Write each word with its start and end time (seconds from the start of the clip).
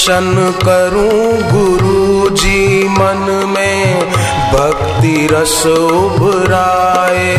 दर्शन 0.00 0.52
करूँ 0.64 1.24
गुरु 1.50 2.28
जी 2.36 2.88
मन 2.88 3.24
में, 3.48 4.00
भक्ति 4.52 5.26
रस 5.32 5.56
उभराए। 5.66 7.34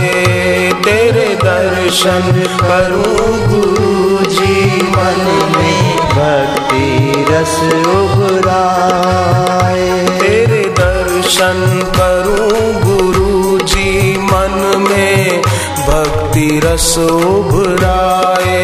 तेरे 0.86 1.26
दर्शन 1.36 2.28
करूँ 2.62 3.32
गुरु 3.48 4.26
जी 4.26 4.82
मन 4.84 5.22
में, 5.56 5.98
भक्ति 6.12 7.26
रस 7.32 7.58
उभराए। 7.96 9.90
तेरे 10.20 10.64
दर्शन 10.80 11.60
करूँ 11.98 12.62
गुरु 12.84 13.58
जी 13.66 14.18
मन 14.18 14.86
में, 14.86 15.42
भक्ति 15.90 16.50
रस 16.64 16.96
उभराए। 16.98 18.62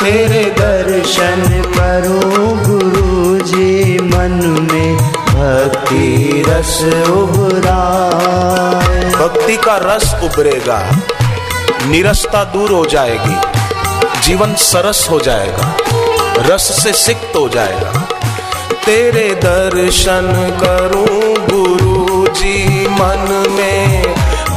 तेरे 0.00 0.44
दर्शन 0.58 1.40
भक्ति 5.44 6.42
रस 6.48 6.82
उभराए। 7.08 9.10
भक्ति 9.10 9.56
का 9.56 9.76
रस 9.76 10.14
उभरेगा, 10.24 10.78
निरसता 11.86 12.44
दूर 12.44 12.70
हो 12.70 12.84
जाएगी, 12.86 13.36
जीवन 14.22 14.54
सरस 14.60 15.06
हो 15.10 15.20
जाएगा, 15.20 15.76
रस 16.48 16.62
से 16.82 16.92
सिक्त 16.92 17.36
हो 17.36 17.48
जाएगा। 17.48 17.92
तेरे 18.86 19.34
दर्शन 19.34 20.32
करूँ 20.62 21.34
गुरु 21.48 22.26
जी 22.34 22.86
मन 22.90 23.44
में, 23.50 24.02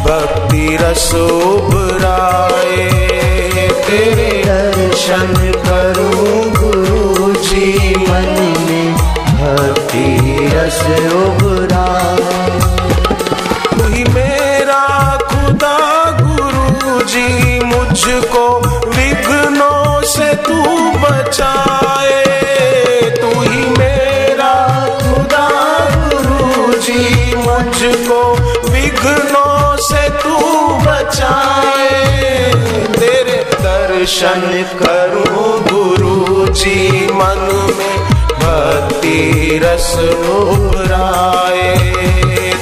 भक्ति 0.06 0.78
रस 0.82 1.14
उभराए। 1.16 2.90
तेरे 3.88 4.32
दर्शन 4.46 5.34
करूँ 5.68 6.52
गुरु 6.56 7.34
जी 7.44 7.96
मन 8.00 8.32
में 8.62 8.96
रस 10.68 10.80
उभराए 11.16 12.48
तू 13.78 14.04
मेरा 14.14 14.82
खुदा 15.22 15.78
गुरु 16.22 17.04
जी 17.04 17.60
मुझको 17.66 18.44
विघ्नों 18.96 20.02
से 20.06 20.34
तू 20.48 20.58
बचाए। 21.04 22.24
तू 23.12 23.30
ही 23.42 23.64
मेरा 23.78 24.52
खुदा 24.98 25.48
गुरु 26.10 26.82
जी 26.82 27.36
मुझको 27.36 28.20
विघ्नों 28.70 29.78
से 29.88 30.10
तू 30.20 30.36
बचाए। 30.86 31.90
तेरे 33.00 33.40
दर्शन 33.56 34.42
करूँ 34.84 35.48
गुरु 35.72 36.48
जी 36.54 37.08
मन 37.14 37.50
में 37.78 38.17
भक्ति 38.68 39.60
रस 39.64 39.92
उभराए 40.30 41.68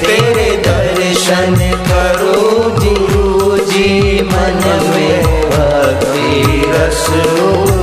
तेरे 0.01 0.49
दर्शन 0.67 1.55
करो 1.87 2.69
जी 2.79 3.55
जी 3.71 4.21
मन 4.31 4.61
में 4.89 5.23
भक्ति 5.53 6.61
रस 6.73 7.07
उभराए 7.09 7.74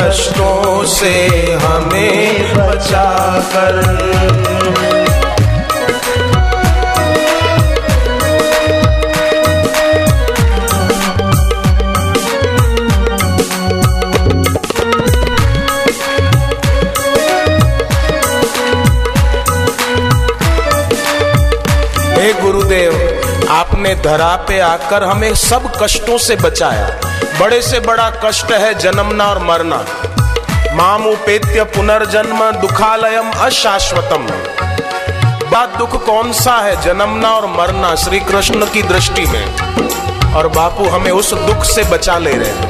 कष्टों 0.00 0.84
से 0.86 1.14
हमें 1.62 2.54
बचा 2.54 3.08
कर 3.52 4.39
आपने 23.80 23.94
धरा 23.94 24.36
पे 24.48 24.58
आकर 24.60 25.02
हमें 25.04 25.34
सब 25.34 25.72
कष्टों 25.82 26.18
से 26.18 26.36
बचाया। 26.36 26.88
बड़े 27.40 27.62
से 27.62 27.80
बड़ा 27.80 28.10
कष्ट 28.24 28.52
है 28.52 28.74
जन्मना 28.74 29.24
और 29.24 29.38
मरना। 29.38 29.84
मामुपेत्य 30.72 31.64
पुनर्जन्म, 31.64 32.50
दुखालयम 32.50 33.30
अशाश्वतम। 33.30 34.26
बात 35.50 35.76
दुख 35.76 36.06
कौन 36.06 36.32
सा 36.32 36.56
है 36.56 36.80
जन्मना 36.82 37.30
और 37.30 37.46
मरना 37.46 37.94
श्री 37.94 38.20
कृष्ण 38.20 38.66
की 38.66 38.82
दृष्टि 38.82 39.26
में। 39.26 39.46
और 40.34 40.48
बापू 40.48 40.88
हमें 40.88 41.10
उस 41.10 41.34
दुख 41.34 41.64
से 41.64 41.84
बचा 41.84 42.18
ले 42.18 42.32
रहे 42.32 42.50
हैं। 42.50 42.69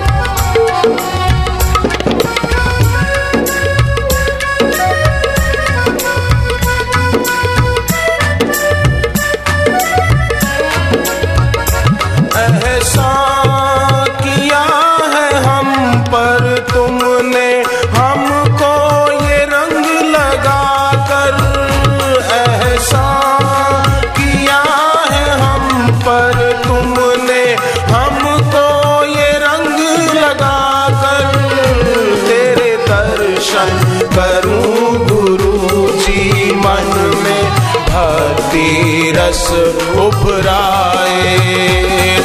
रस 39.40 39.52
उभराए। 40.00 41.38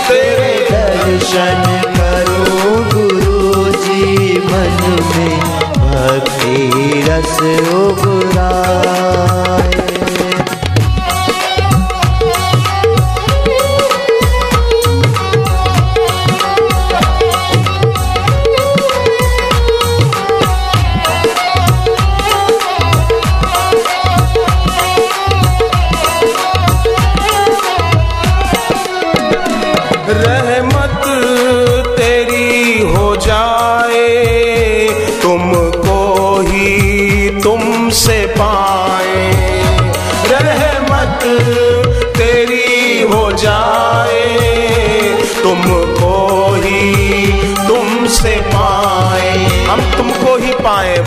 तेरे 0.07 0.55
दर्शन 0.71 1.61
करो 1.97 2.71
गुरु 2.93 3.71
जी 3.83 4.03
मन 4.45 4.75
में 5.09 5.35
भक्ति 5.79 6.57
रस 7.07 7.37
उभराए। 7.75 9.23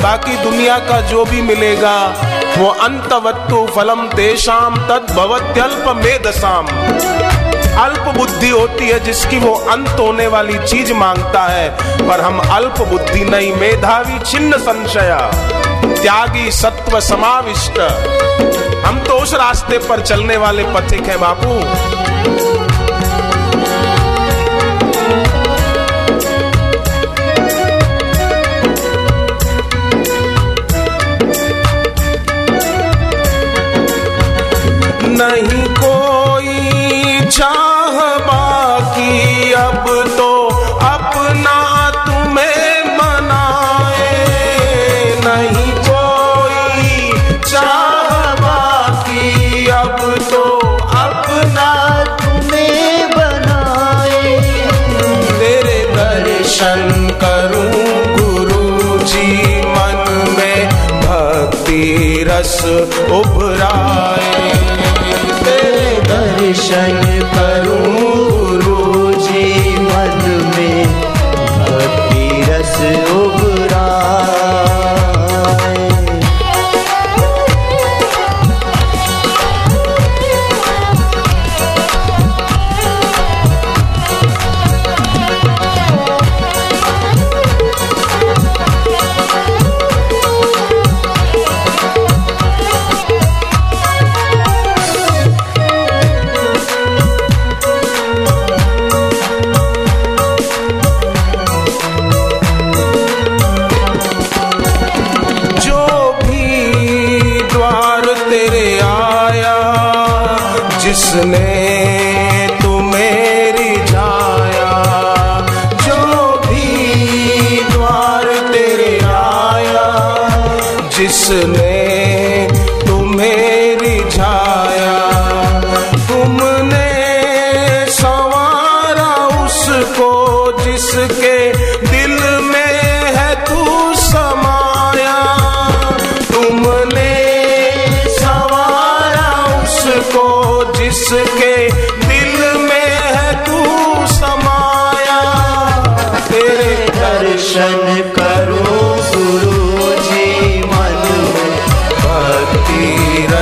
बाकी 0.02 0.36
दुनिया 0.36 0.78
का 0.78 1.00
जो 1.00 1.24
भी 1.24 1.42
मिलेगा, 1.42 1.96
वो 2.58 2.68
अंतवत्तु 2.68 3.66
फलम 3.66 4.06
तेषाम 4.08 4.76
तद 4.76 5.06
भवत्यल्प 5.10 5.84
मेदसाम 5.96 6.66
अल्प 7.78 8.14
बुद्धि 8.16 8.48
होती 8.48 8.88
है 8.88 8.98
जिसकी 9.00 9.38
वो 9.38 9.54
अंत 9.54 9.88
होने 9.88 10.26
वाली 10.26 10.58
चीज़ 10.58 10.92
माँगता 10.92 11.42
है, 11.42 11.68
पर 12.08 12.20
हम 12.20 12.38
अल्प 12.38 12.80
बुद्धि 12.82 13.24
नहीं, 13.24 13.52
मेधावी 13.52 14.18
छिन्न 14.18 14.58
संशया। 14.58 15.18
त्यागी 16.02 16.50
सत्व 16.50 17.00
समाविष्ट। 17.00 17.78
हम 18.84 19.00
तो 19.00 19.14
उस 19.14 19.34
रास्ते 19.34 19.78
पर 19.78 20.00
चलने 20.00 20.36
वाले 20.36 20.64
पथिक 20.64 21.06
हैं 21.06 21.20
बापू। 21.20 22.67
नहीं 35.18 35.64
कोई 35.74 37.20
चाह 37.30 37.96
बाकी। 38.26 39.52
अब 39.52 39.84
तो 40.18 40.30
अपना 40.86 41.56
तुम्हें 41.90 42.84
मनाए। 42.98 44.14
नहीं 45.24 45.72
कोई 45.88 47.12
चाह 47.40 48.34
बाकी। 48.34 49.66
अब 49.66 49.98
तो 50.30 50.42
अपना 50.98 51.68
तुम्हें 52.04 53.10
बनाए 53.10 54.40
तेरे 55.38 55.78
दर्शन 55.96 57.10
करूँ 57.24 57.72
गुरु 58.18 58.98
जी 59.04 59.60
मन 59.66 60.34
में 60.38 60.68
भक्ति 61.02 62.24
रस 62.28 62.64
उभ 63.10 63.47
दर्शन 66.70 67.07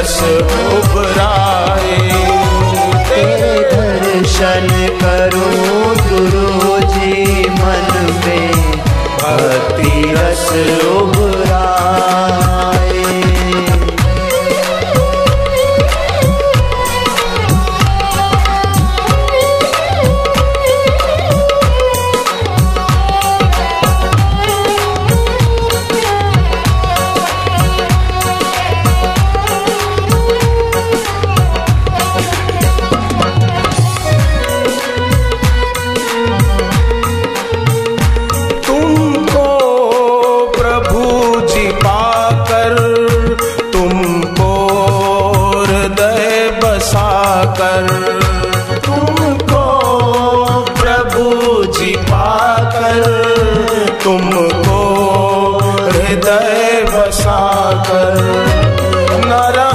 रस 0.06 0.22
उभराए। 0.22 1.96
तेरे 3.08 3.54
दर्शन 3.70 4.68
करो 5.00 5.48
गुरु 6.10 6.76
जी 6.92 7.14
मन 7.50 7.90
में 8.22 8.52
भक्ति 9.18 9.90
रस 10.14 10.46
उभराए 10.84 11.15
हृदय 56.36 56.84
बसाकर। 56.84 58.14
न 59.26 59.32
रहा 59.56 59.65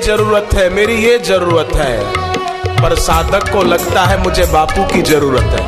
ज़रूरत 0.00 0.48
है, 0.54 0.68
मेरी 0.70 0.94
ये 0.94 1.18
ज़रूरत 1.18 1.76
है। 1.76 1.98
पर 2.82 2.94
साधक 2.94 3.52
को 3.52 3.62
लगता 3.62 4.04
है 4.04 4.22
मुझे 4.22 4.44
बापू 4.46 4.82
की 4.94 5.02
ज़रूरत 5.02 5.42
है। 5.42 5.64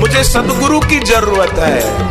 मुझे 0.00 0.24
सदगुरु 0.24 0.80
की 0.80 0.98
ज़रूरत 1.00 1.58
है। 1.58 2.08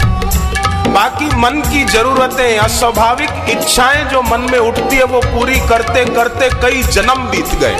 बाकी 0.93 1.25
मन 1.35 1.61
की 1.71 1.83
जरूरतें 1.85 2.57
अस्वाभाविक 2.57 3.49
इच्छाएँ 3.49 4.05
जो 4.05 4.21
मन 4.21 4.47
में 4.51 4.59
उठती 4.59 4.95
है, 4.95 5.03
वो 5.03 5.19
पूरी 5.19 5.59
करते 5.59 6.05
करते 6.05 6.49
कई 6.61 6.83
जन्म 6.83 7.27
बीत 7.27 7.55
गए। 7.55 7.75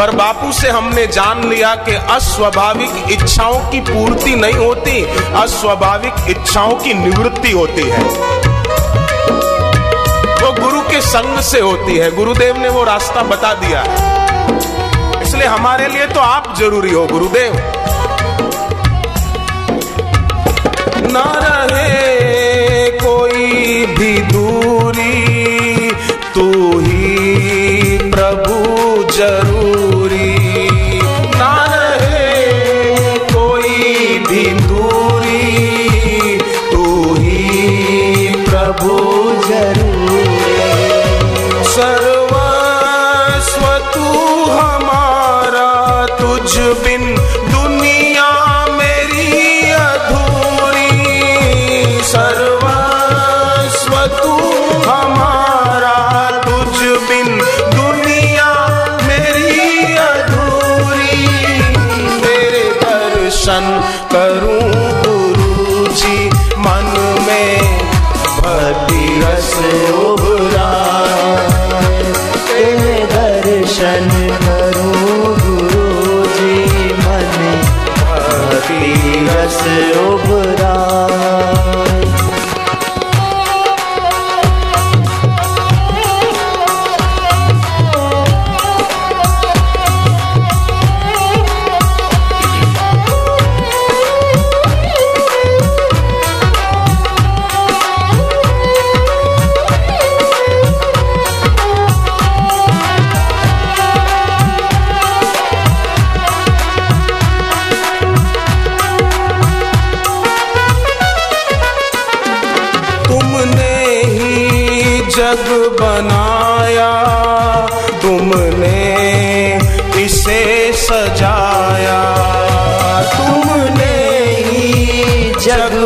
पर 0.00 0.10
बापू 0.10 0.50
से 0.52 0.68
हमने 0.70 1.06
जान 1.06 1.42
लिया 1.48 1.74
कि 1.76 1.94
अस्वाभाविक 2.10 3.10
इच्छाओं 3.12 3.58
की 3.70 3.80
पूर्ति 3.80 4.34
नहीं 4.36 4.54
होती, 4.54 5.02
अस्वाभाविक 5.36 6.30
इच्छाओं 6.30 6.72
की 6.74 6.94
निवृत्ति 6.94 7.50
होती 7.50 7.82
है। 7.82 7.98
वो 10.40 10.52
गुरु 10.60 10.80
के 10.80 11.00
संग 11.00 11.40
से 11.40 11.60
होती 11.60 11.96
है। 11.96 12.10
गुरुदेव 12.16 12.56
ने 12.56 12.68
वो 12.68 12.84
रास्ता 12.84 13.22
बता 13.24 13.52
दिया 13.54 13.82
इसलिए 15.22 15.46
हमारे 15.46 15.88
लिए 15.88 16.06
तो 16.06 16.20
आप 16.20 16.54
ज़रूरी 16.58 16.92
हो, 16.92 17.06
गुरुदेव। 17.06 17.52
न 21.06 21.24
रहे 21.44 22.09
प्रभु 38.60 38.96
ज़रूर। 39.46 40.29
Senhor. 69.70 69.99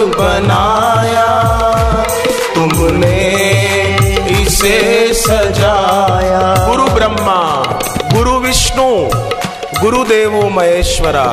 बनाया, 0.07 1.27
तुमने 2.55 3.17
इसे 4.43 5.15
सजाया। 5.15 6.67
गुरु 6.69 6.85
ब्रह्मा, 6.85 7.41
गुरु 8.15 8.39
विष्णु, 8.39 8.89
गुरुदेवो 9.81 10.49
महेश्वरा। 10.49 11.27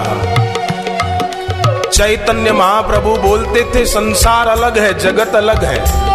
चैतन्य 1.93 2.51
महाप्रभु 2.51 3.15
बोलते 3.27 3.61
थे, 3.75 3.85
संसार 3.85 4.47
अलग 4.47 4.77
है, 4.77 4.99
जगत 4.99 5.35
अलग 5.35 5.63
है। 5.63 6.11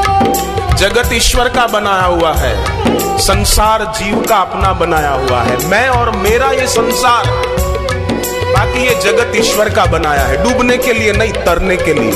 जगत 0.77 1.13
ईश्वर 1.13 1.49
का 1.49 1.67
बनाया 1.67 2.05
हुआ 2.05 2.33
है, 2.33 3.19
संसार 3.19 3.85
जीव 3.99 4.25
का 4.29 4.37
अपना 4.37 4.73
बनाया 4.73 5.11
हुआ 5.11 5.41
है। 5.41 5.67
मैं 5.67 5.89
और 5.89 6.11
मेरा 6.11 6.51
ये 6.51 6.67
संसार 6.67 7.25
बाकी 8.57 8.81
ये 8.81 8.95
जगत 8.95 9.33
ईश्वर 9.37 9.69
का 9.69 9.85
बनाया 9.85 10.23
है, 10.23 10.45
डूबने 10.45 10.77
के 10.77 10.93
लिए 10.93 11.13
नहीं, 11.13 11.33
तरने 11.33 11.77
के 11.77 11.95
लिए। 11.95 12.13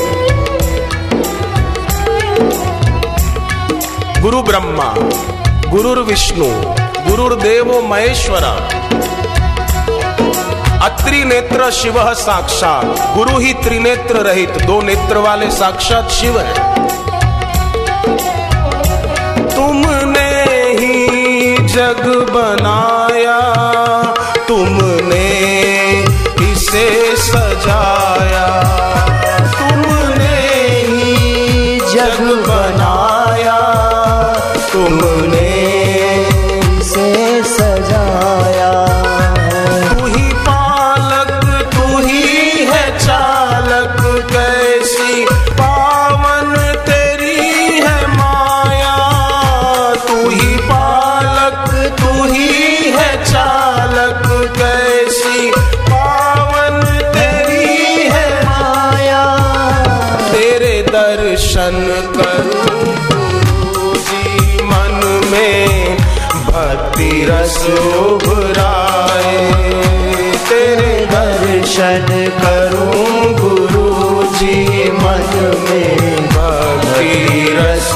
गुरु 4.22 4.42
ब्रह्मा, 4.42 4.94
गुरुर 5.70 5.98
विष्णु 5.98 6.46
गुरुर्देवो 7.10 7.82
महेश्वरा। 7.82 8.52
अत्रि 10.86 11.24
नेत्र 11.24 11.70
शिव 11.70 12.14
साक्षात, 12.14 13.16
गुरु 13.16 13.38
ही 13.38 13.52
त्रिनेत्र 13.52 14.16
रहित, 14.16 14.50
दो 14.50 14.82
नेत्र 14.82 15.16
वाले 15.16 15.50
साक्षात 15.50 16.08
शिव 16.08 16.40
है। 16.40 16.54
तुमने 19.56 20.44
ही 20.78 21.06
जग 21.58 22.06
बनाया। 22.30 23.89
इसे 27.30 27.99
दर्शन 61.70 62.12
करूँ 62.14 63.94
जी 64.06 64.62
मन 64.62 64.96
में 65.30 65.96
भक्ति 66.46 67.10
रस 67.28 67.58
उभराए। 68.00 69.36
तेरे 70.48 70.94
दर्शन 71.12 72.08
करूँ 72.42 73.34
गुरु 73.40 74.24
जी 74.34 74.90
मन 74.92 75.30
में 75.64 76.26
भक्ति 76.34 77.46
रस 77.58 77.94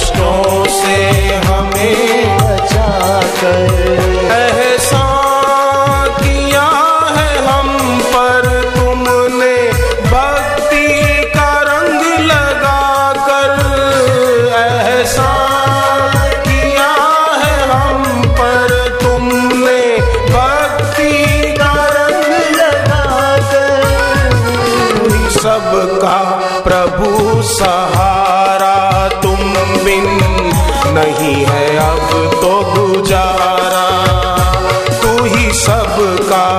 कष्टों 0.00 0.64
से 0.64 0.96
हमें 1.46 2.38
बचा 2.38 3.20
कर। 3.40 4.09
नहीं 30.94 31.34
है 31.46 31.66
अब 31.76 32.08
तो 32.42 32.52
गुजारा। 32.74 33.86
तू 35.02 35.24
ही 35.24 35.52
सबका 35.52 36.49